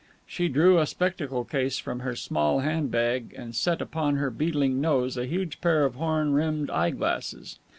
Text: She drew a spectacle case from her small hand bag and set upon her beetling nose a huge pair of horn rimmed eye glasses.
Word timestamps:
She 0.25 0.47
drew 0.49 0.79
a 0.79 0.87
spectacle 0.87 1.45
case 1.45 1.77
from 1.77 1.99
her 1.99 2.15
small 2.15 2.61
hand 2.61 2.89
bag 2.89 3.35
and 3.37 3.55
set 3.55 3.83
upon 3.83 4.15
her 4.15 4.31
beetling 4.31 4.81
nose 4.81 5.15
a 5.15 5.27
huge 5.27 5.61
pair 5.61 5.85
of 5.85 5.93
horn 5.93 6.33
rimmed 6.33 6.71
eye 6.71 6.89
glasses. 6.89 7.59